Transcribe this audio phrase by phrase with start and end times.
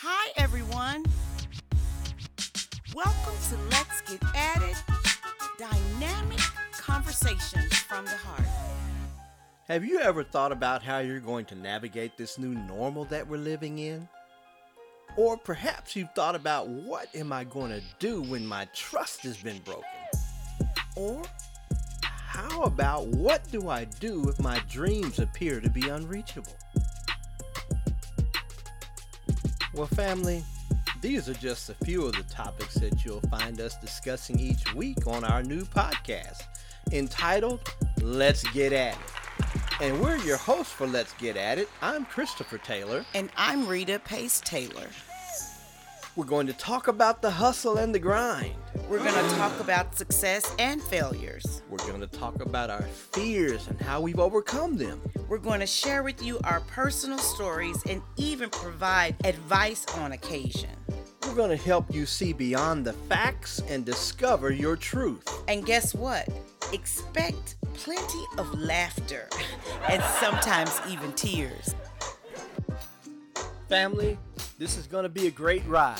[0.00, 1.06] Hi, everyone.
[2.94, 4.76] Welcome to Let's Get At It
[5.56, 6.38] Dynamic
[6.72, 8.46] Conversations from the Heart.
[9.68, 13.38] Have you ever thought about how you're going to navigate this new normal that we're
[13.38, 14.06] living in?
[15.16, 19.38] Or perhaps you've thought about what am I going to do when my trust has
[19.38, 19.84] been broken?
[20.94, 21.22] Or
[22.02, 26.52] how about what do I do if my dreams appear to be unreachable?
[29.76, 30.42] Well, family,
[31.02, 35.06] these are just a few of the topics that you'll find us discussing each week
[35.06, 36.44] on our new podcast
[36.92, 37.60] entitled
[38.00, 39.44] Let's Get At It.
[39.82, 41.68] And we're your hosts for Let's Get At It.
[41.82, 43.04] I'm Christopher Taylor.
[43.14, 44.88] And I'm Rita Pace Taylor.
[46.16, 48.54] We're going to talk about the hustle and the grind.
[48.88, 51.60] We're going to talk about success and failures.
[51.68, 54.98] We're going to talk about our fears and how we've overcome them.
[55.28, 60.70] We're going to share with you our personal stories and even provide advice on occasion.
[61.26, 65.28] We're going to help you see beyond the facts and discover your truth.
[65.48, 66.26] And guess what?
[66.72, 69.28] Expect plenty of laughter
[69.90, 71.74] and sometimes even tears.
[73.68, 74.16] Family,
[74.58, 75.98] this is going to be a great ride.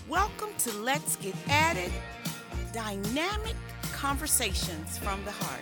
[0.09, 1.91] Welcome to Let's Get At It
[2.73, 3.55] Dynamic
[3.94, 5.61] Conversations from the Heart.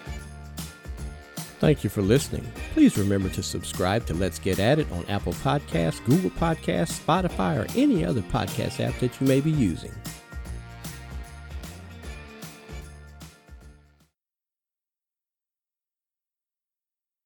[1.60, 2.44] Thank you for listening.
[2.74, 7.64] Please remember to subscribe to Let's Get At It on Apple Podcasts, Google Podcasts, Spotify,
[7.64, 9.92] or any other podcast app that you may be using.